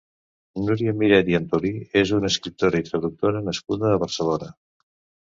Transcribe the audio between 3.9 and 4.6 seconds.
a Barcelona.